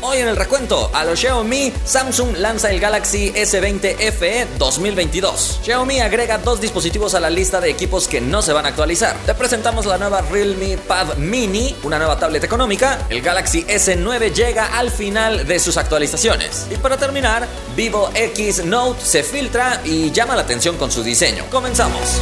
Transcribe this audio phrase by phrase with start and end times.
[0.00, 5.58] Hoy en el recuento, a los Xiaomi, Samsung lanza el Galaxy S20 FE 2022.
[5.64, 9.16] Xiaomi agrega dos dispositivos a la lista de equipos que no se van a actualizar.
[9.26, 13.06] Te presentamos la nueva Realme Pad Mini, una nueva tablet económica.
[13.10, 16.68] El Galaxy S9 llega al final de sus actualizaciones.
[16.70, 21.46] Y para terminar, Vivo X Note se filtra y llama la atención con su diseño.
[21.50, 22.20] Comenzamos.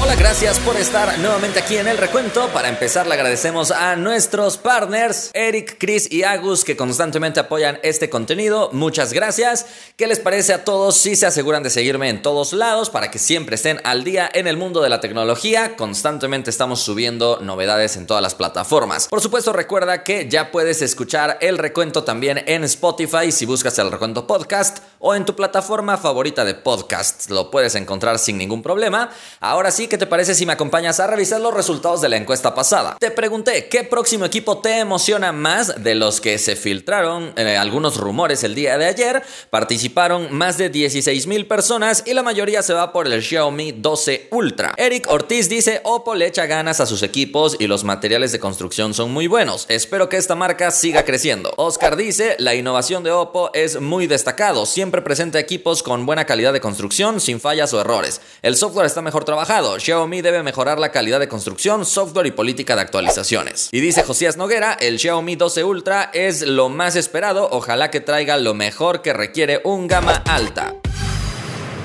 [0.00, 2.48] Hola, gracias por estar nuevamente aquí en el recuento.
[2.48, 8.10] Para empezar, le agradecemos a nuestros partners, Eric, Chris y Agus, que constantemente apoyan este
[8.10, 8.68] contenido.
[8.72, 9.64] Muchas gracias.
[9.96, 13.18] ¿Qué les parece a todos si se aseguran de seguirme en todos lados para que
[13.18, 15.74] siempre estén al día en el mundo de la tecnología?
[15.76, 19.08] Constantemente estamos subiendo novedades en todas las plataformas.
[19.08, 23.90] Por supuesto, recuerda que ya puedes escuchar el recuento también en Spotify si buscas el
[23.90, 27.30] recuento podcast o en tu plataforma favorita de podcast.
[27.30, 29.10] Lo puedes encontrar sin ningún problema.
[29.40, 32.54] Ahora sí, ¿qué te parece si me acompañas a revisar los resultados de la encuesta
[32.54, 32.96] pasada?
[32.98, 37.96] Te pregunté, ¿qué próximo equipo te emociona más de los que se filtraron eh, algunos
[37.96, 39.22] rumores el día de ayer?
[39.50, 44.28] Participaron más de 16 mil personas y la mayoría se va por el Xiaomi 12
[44.30, 44.74] Ultra.
[44.76, 48.94] Eric Ortiz dice, Oppo le echa ganas a sus equipos y los materiales de construcción
[48.94, 49.66] son muy buenos.
[49.68, 51.52] Espero que esta marca siga creciendo.
[51.56, 54.66] Oscar dice, la innovación de Oppo es muy destacado.
[54.66, 58.20] Siempre presenta equipos con buena calidad de construcción, sin fallas o errores.
[58.42, 59.73] El software está mejor trabajado.
[59.80, 63.68] Xiaomi debe mejorar la calidad de construcción, software y política de actualizaciones.
[63.72, 67.48] Y dice Josías Noguera, el Xiaomi 12 Ultra es lo más esperado.
[67.50, 70.74] Ojalá que traiga lo mejor que requiere un gama alta.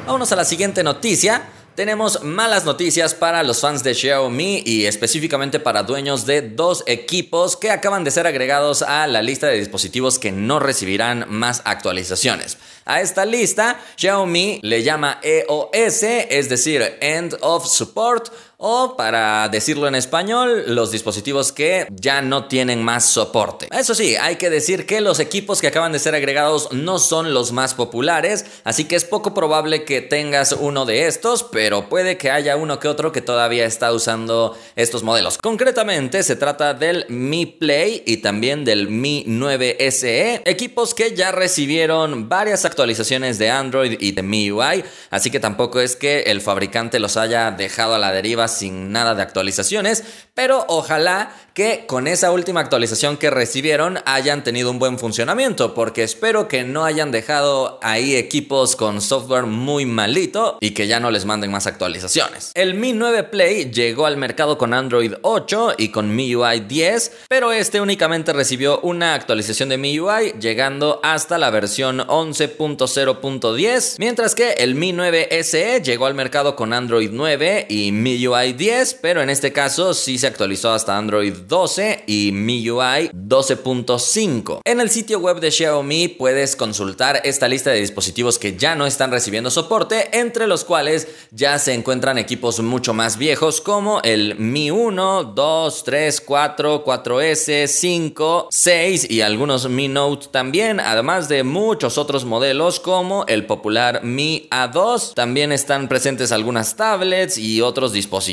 [0.05, 1.43] Vámonos a la siguiente noticia.
[1.75, 7.55] Tenemos malas noticias para los fans de Xiaomi y específicamente para dueños de dos equipos
[7.55, 12.57] que acaban de ser agregados a la lista de dispositivos que no recibirán más actualizaciones.
[12.83, 19.87] A esta lista, Xiaomi le llama EOS, es decir, End of Support, o para decirlo
[19.87, 23.67] en español, los dispositivos que ya no tienen más soporte.
[23.71, 27.33] Eso sí, hay que decir que los equipos que acaban de ser agregados no son
[27.33, 32.17] los más populares, así que es poco probable que tengas uno de estos, pero puede
[32.17, 35.39] que haya uno que otro que todavía está usando estos modelos.
[35.39, 41.31] Concretamente, se trata del Mi Play y también del Mi 9 SE, equipos que ya
[41.31, 46.99] recibieron varias actualizaciones de Android y de MIUI, así que tampoco es que el fabricante
[46.99, 50.03] los haya dejado a la deriva sin nada de actualizaciones,
[50.33, 56.03] pero ojalá que con esa última actualización que recibieron hayan tenido un buen funcionamiento, porque
[56.03, 61.11] espero que no hayan dejado ahí equipos con software muy malito y que ya no
[61.11, 62.51] les manden más actualizaciones.
[62.55, 67.51] El Mi 9 Play llegó al mercado con Android 8 y con MIUI 10, pero
[67.51, 74.75] este únicamente recibió una actualización de MIUI llegando hasta la versión 11.0.10, mientras que el
[74.75, 79.53] Mi 9 SE llegó al mercado con Android 9 y MIUI 10, pero en este
[79.53, 84.61] caso sí se actualizó hasta Android 12 y MIUI 12.5.
[84.65, 88.87] En el sitio web de Xiaomi puedes consultar esta lista de dispositivos que ya no
[88.87, 94.35] están recibiendo soporte, entre los cuales ya se encuentran equipos mucho más viejos como el
[94.39, 101.43] Mi 1, 2, 3, 4, 4S, 5, 6 y algunos Mi Note también, además de
[101.43, 105.13] muchos otros modelos como el popular Mi A2.
[105.13, 108.30] También están presentes algunas tablets y otros dispositivos.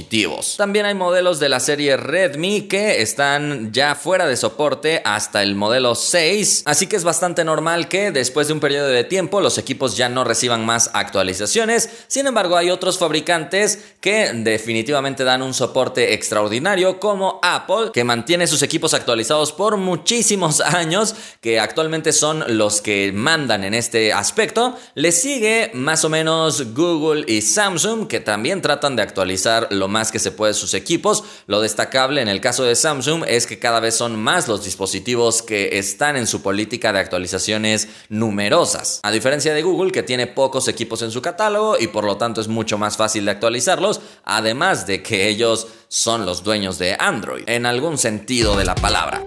[0.57, 5.55] También hay modelos de la serie Redmi que están ya fuera de soporte hasta el
[5.55, 9.59] modelo 6, así que es bastante normal que después de un periodo de tiempo los
[9.59, 11.89] equipos ya no reciban más actualizaciones.
[12.07, 18.47] Sin embargo, hay otros fabricantes que definitivamente dan un soporte extraordinario como Apple, que mantiene
[18.47, 24.77] sus equipos actualizados por muchísimos años, que actualmente son los que mandan en este aspecto.
[24.95, 30.13] Le sigue más o menos Google y Samsung, que también tratan de actualizar lo más
[30.13, 31.25] que se puede sus equipos.
[31.47, 35.43] Lo destacable en el caso de Samsung es que cada vez son más los dispositivos
[35.43, 39.01] que están en su política de actualizaciones numerosas.
[39.03, 42.41] A diferencia de Google, que tiene pocos equipos en su catálogo y por lo tanto
[42.41, 47.45] es mucho más fácil de actualizarlos, además de que ellos son los dueños de Android,
[47.47, 49.25] en algún sentido de la palabra.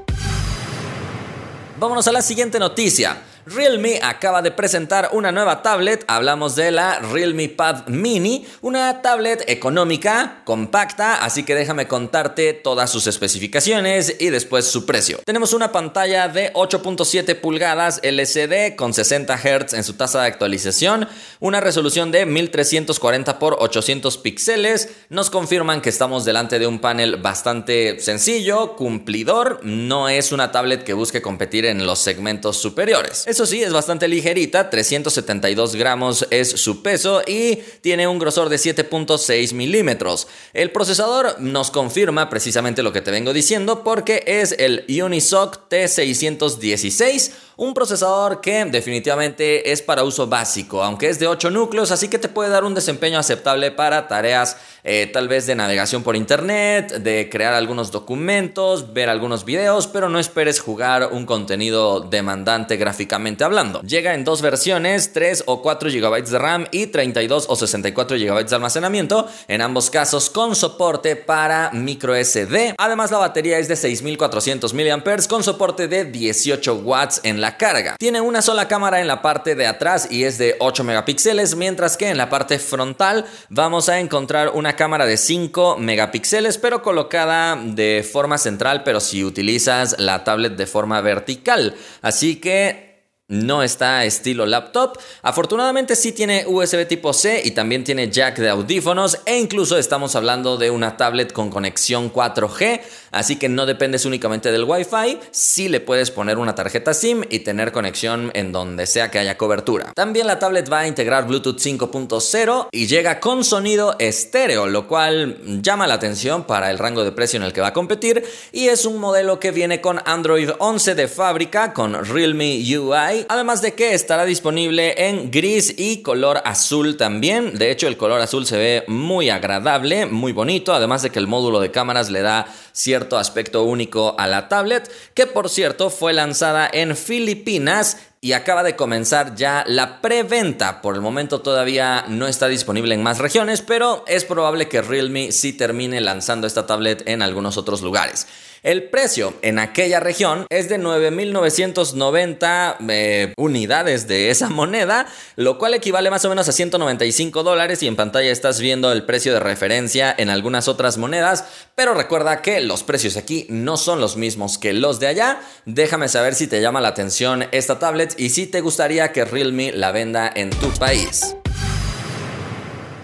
[1.80, 3.24] Vámonos a la siguiente noticia.
[3.46, 9.44] Realme acaba de presentar una nueva tablet, hablamos de la Realme Pad Mini, una tablet
[9.48, 15.20] económica, compacta, así que déjame contarte todas sus especificaciones y después su precio.
[15.26, 21.08] Tenemos una pantalla de 8.7 pulgadas LCD con 60 Hz en su tasa de actualización,
[21.40, 27.18] una resolución de 1340 x 800 píxeles, nos confirman que estamos delante de un panel
[27.18, 33.26] bastante sencillo, cumplidor, no es una tablet que busque competir en los segmentos superiores.
[33.32, 38.58] Eso sí, es bastante ligerita, 372 gramos es su peso y tiene un grosor de
[38.58, 40.28] 7.6 milímetros.
[40.52, 47.32] El procesador nos confirma precisamente lo que te vengo diciendo porque es el Unisoc T616
[47.62, 52.18] un procesador que definitivamente es para uso básico, aunque es de 8 núcleos, así que
[52.18, 56.92] te puede dar un desempeño aceptable para tareas eh, tal vez de navegación por internet,
[56.92, 63.21] de crear algunos documentos, ver algunos videos, pero no esperes jugar un contenido demandante gráficamente
[63.42, 63.82] hablando.
[63.82, 68.46] Llega en dos versiones, 3 o 4 GB de RAM y 32 o 64 GB
[68.46, 72.76] de almacenamiento, en ambos casos con soporte para micro SD.
[72.78, 77.96] Además la batería es de 6400 mAh con soporte de 18 watts en la carga.
[77.98, 81.98] Tiene una sola cámara en la parte de atrás y es de 8 megapíxeles, mientras
[81.98, 87.56] que en la parte frontal vamos a encontrar una cámara de 5 megapíxeles, pero colocada
[87.56, 91.76] de forma central, pero si utilizas la tablet de forma vertical.
[92.02, 92.91] Así que
[93.32, 94.98] no está estilo laptop.
[95.22, 100.16] Afortunadamente sí tiene USB tipo C y también tiene jack de audífonos e incluso estamos
[100.16, 105.70] hablando de una tablet con conexión 4G, así que no dependes únicamente del Wi-Fi, sí
[105.70, 109.94] le puedes poner una tarjeta SIM y tener conexión en donde sea que haya cobertura.
[109.96, 115.62] También la tablet va a integrar Bluetooth 5.0 y llega con sonido estéreo, lo cual
[115.62, 118.68] llama la atención para el rango de precio en el que va a competir y
[118.68, 123.74] es un modelo que viene con Android 11 de fábrica con Realme UI, además de
[123.74, 127.58] que estará disponible en gris y color azul también.
[127.58, 131.28] De hecho, el color azul se ve muy agradable, muy bonito, además de que el
[131.28, 136.14] módulo de cámaras le da cierto aspecto único a la tablet, que por cierto fue
[136.14, 140.82] lanzada en Filipinas y acaba de comenzar ya la preventa.
[140.82, 145.32] Por el momento todavía no está disponible en más regiones, pero es probable que Realme
[145.32, 148.28] sí termine lanzando esta tablet en algunos otros lugares.
[148.64, 155.74] El precio en aquella región es de 9.990 eh, unidades de esa moneda, lo cual
[155.74, 159.40] equivale más o menos a 195 dólares y en pantalla estás viendo el precio de
[159.40, 164.60] referencia en algunas otras monedas, pero recuerda que los precios aquí no son los mismos
[164.60, 165.42] que los de allá.
[165.66, 169.72] Déjame saber si te llama la atención esta tablet y si te gustaría que Realme
[169.72, 171.36] la venda en tu país.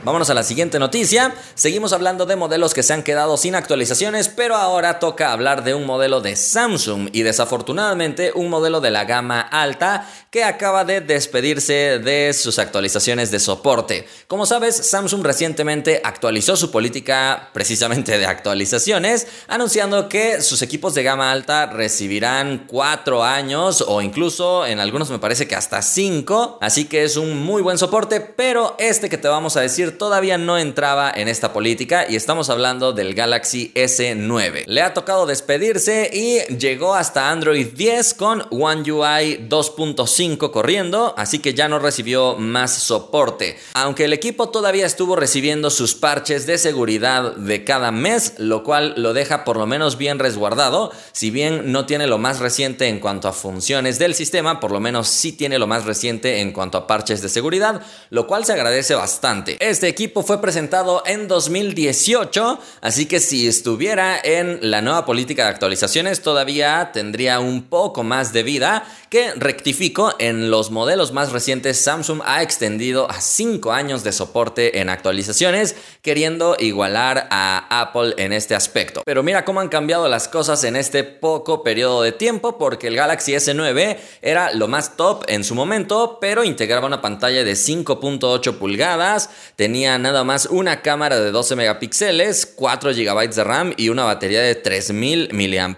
[0.07, 1.35] Vámonos a la siguiente noticia.
[1.53, 5.73] Seguimos hablando de modelos que se han quedado sin actualizaciones, pero ahora toca hablar de
[5.73, 11.01] un modelo de Samsung y desafortunadamente un modelo de la gama alta que acaba de
[11.01, 14.07] despedirse de sus actualizaciones de soporte.
[14.27, 21.03] Como sabes, Samsung recientemente actualizó su política precisamente de actualizaciones, anunciando que sus equipos de
[21.03, 26.59] gama alta recibirán cuatro años o incluso en algunos me parece que hasta cinco.
[26.61, 30.37] Así que es un muy buen soporte, pero este que te vamos a decir todavía
[30.37, 34.63] no entraba en esta política y estamos hablando del Galaxy S9.
[34.65, 41.39] Le ha tocado despedirse y llegó hasta Android 10 con One UI 2.5 corriendo, así
[41.39, 43.57] que ya no recibió más soporte.
[43.73, 48.93] Aunque el equipo todavía estuvo recibiendo sus parches de seguridad de cada mes, lo cual
[48.97, 52.99] lo deja por lo menos bien resguardado, si bien no tiene lo más reciente en
[52.99, 56.77] cuanto a funciones del sistema, por lo menos sí tiene lo más reciente en cuanto
[56.77, 59.57] a parches de seguridad, lo cual se agradece bastante.
[59.77, 65.49] Este equipo fue presentado en 2018, así que si estuviera en la nueva política de
[65.49, 71.79] actualizaciones todavía tendría un poco más de vida que rectifico en los modelos más recientes
[71.79, 78.33] Samsung ha extendido a 5 años de soporte en actualizaciones queriendo igualar a Apple en
[78.33, 79.03] este aspecto.
[79.05, 82.95] Pero mira cómo han cambiado las cosas en este poco periodo de tiempo porque el
[82.95, 88.57] Galaxy S9 era lo más top en su momento pero integraba una pantalla de 5.8
[88.57, 89.29] pulgadas,
[89.67, 94.55] nada más una cámara de 12 megapíxeles, 4 GB de RAM y una batería de
[94.55, 95.77] 3000 mAh,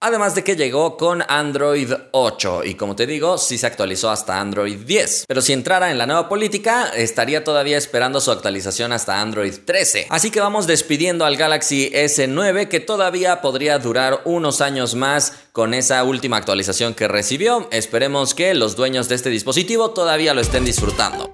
[0.00, 4.40] además de que llegó con Android 8 y como te digo, sí se actualizó hasta
[4.40, 5.24] Android 10.
[5.26, 10.06] Pero si entrara en la nueva política, estaría todavía esperando su actualización hasta Android 13.
[10.10, 15.74] Así que vamos despidiendo al Galaxy S9 que todavía podría durar unos años más con
[15.74, 17.68] esa última actualización que recibió.
[17.72, 21.32] Esperemos que los dueños de este dispositivo todavía lo estén disfrutando.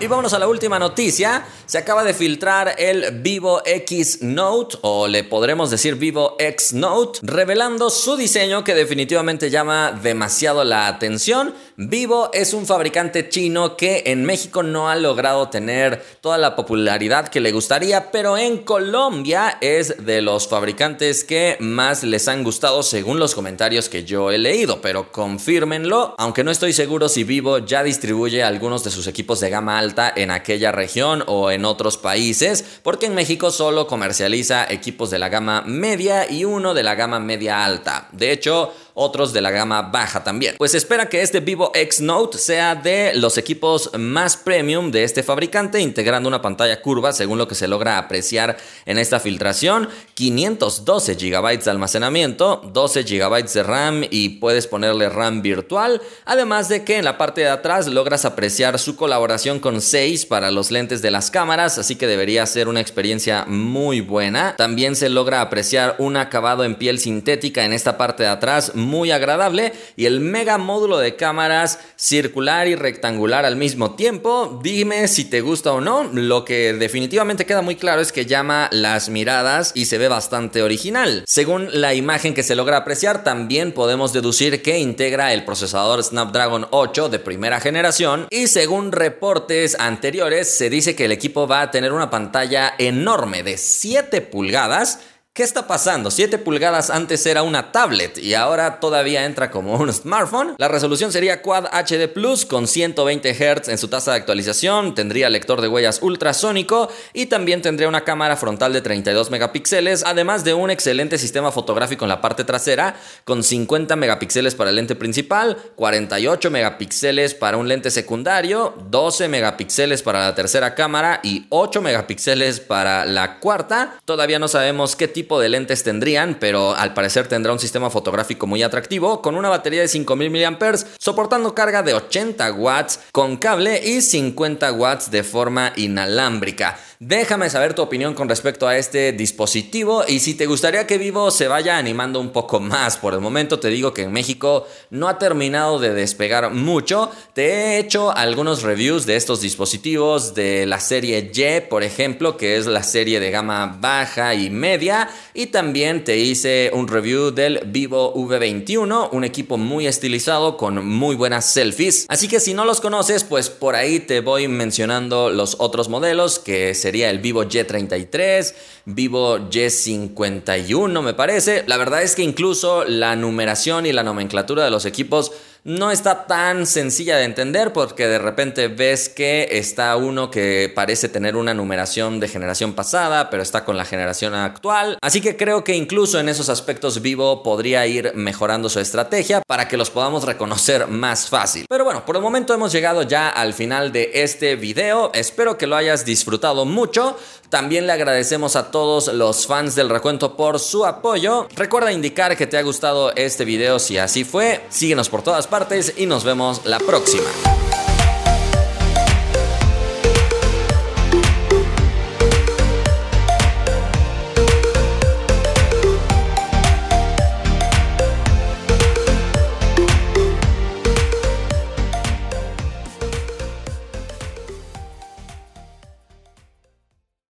[0.00, 1.44] Y vámonos a la última noticia.
[1.66, 7.20] Se acaba de filtrar el Vivo X Note, o le podremos decir Vivo X Note,
[7.22, 11.54] revelando su diseño que definitivamente llama demasiado la atención.
[11.82, 17.28] Vivo es un fabricante chino que en México no ha logrado tener toda la popularidad
[17.28, 22.82] que le gustaría, pero en Colombia es de los fabricantes que más les han gustado
[22.82, 27.60] según los comentarios que yo he leído, pero confírmenlo, aunque no estoy seguro si Vivo
[27.60, 31.96] ya distribuye algunos de sus equipos de gama alta en aquella región o en otros
[31.96, 36.94] países, porque en México solo comercializa equipos de la gama media y uno de la
[36.94, 38.08] gama media alta.
[38.12, 40.56] De hecho, otros de la gama baja también.
[40.58, 45.22] Pues espera que este Vivo X Note sea de los equipos más premium de este
[45.22, 48.56] fabricante, integrando una pantalla curva según lo que se logra apreciar
[48.86, 55.42] en esta filtración, 512 GB de almacenamiento, 12 GB de RAM y puedes ponerle RAM
[55.42, 60.26] virtual, además de que en la parte de atrás logras apreciar su colaboración con 6
[60.26, 64.56] para los lentes de las cámaras, así que debería ser una experiencia muy buena.
[64.56, 69.12] También se logra apreciar un acabado en piel sintética en esta parte de atrás, muy
[69.12, 74.60] agradable y el mega módulo de cámaras circular y rectangular al mismo tiempo.
[74.62, 76.04] Dime si te gusta o no.
[76.04, 80.62] Lo que definitivamente queda muy claro es que llama las miradas y se ve bastante
[80.62, 81.24] original.
[81.26, 86.66] Según la imagen que se logra apreciar, también podemos deducir que integra el procesador Snapdragon
[86.70, 91.70] 8 de primera generación y según reportes anteriores se dice que el equipo va a
[91.70, 95.00] tener una pantalla enorme de 7 pulgadas
[95.40, 96.10] ¿Qué está pasando?
[96.10, 100.54] 7 pulgadas antes era una tablet y ahora todavía entra como un smartphone.
[100.58, 105.30] La resolución sería Quad HD Plus con 120 Hz en su tasa de actualización, tendría
[105.30, 110.52] lector de huellas ultrasónico y también tendría una cámara frontal de 32 megapíxeles, además de
[110.52, 115.56] un excelente sistema fotográfico en la parte trasera con 50 megapíxeles para el lente principal,
[115.76, 122.60] 48 megapíxeles para un lente secundario, 12 megapíxeles para la tercera cámara y 8 megapíxeles
[122.60, 123.98] para la cuarta.
[124.04, 128.46] Todavía no sabemos qué tipo de lentes tendrían, pero al parecer tendrá un sistema fotográfico
[128.46, 133.80] muy atractivo con una batería de 5000 mAh, soportando carga de 80 watts con cable
[133.84, 136.78] y 50 watts de forma inalámbrica.
[137.02, 141.30] Déjame saber tu opinión con respecto a este dispositivo y si te gustaría que Vivo
[141.30, 142.98] se vaya animando un poco más.
[142.98, 147.10] Por el momento te digo que en México no ha terminado de despegar mucho.
[147.32, 152.58] Te he hecho algunos reviews de estos dispositivos de la serie Y, por ejemplo, que
[152.58, 155.09] es la serie de gama baja y media.
[155.32, 161.16] Y también te hice un review del Vivo V21, un equipo muy estilizado con muy
[161.16, 162.04] buenas selfies.
[162.08, 166.38] Así que si no los conoces, pues por ahí te voy mencionando los otros modelos
[166.38, 168.52] que se sería el Vivo Y33,
[168.84, 171.62] Vivo Y51 me parece.
[171.68, 175.30] La verdad es que incluso la numeración y la nomenclatura de los equipos
[175.64, 181.08] no está tan sencilla de entender porque de repente ves que está uno que parece
[181.08, 184.98] tener una numeración de generación pasada, pero está con la generación actual.
[185.02, 189.68] Así que creo que incluso en esos aspectos Vivo podría ir mejorando su estrategia para
[189.68, 191.66] que los podamos reconocer más fácil.
[191.68, 195.10] Pero bueno, por el momento hemos llegado ya al final de este video.
[195.14, 197.16] Espero que lo hayas disfrutado mucho.
[197.50, 201.48] También le agradecemos a todos los fans del recuento por su apoyo.
[201.56, 204.60] Recuerda indicar que te ha gustado este video si así fue.
[204.68, 207.28] Síguenos por todas partes y nos vemos la próxima.